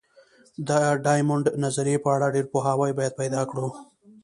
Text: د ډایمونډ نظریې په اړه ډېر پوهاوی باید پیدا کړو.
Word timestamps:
د 0.67 0.69
ډایمونډ 1.05 1.45
نظریې 1.63 1.97
په 2.03 2.09
اړه 2.15 2.33
ډېر 2.35 2.45
پوهاوی 2.53 2.91
باید 2.97 3.17
پیدا 3.21 3.41
کړو. 3.49 3.67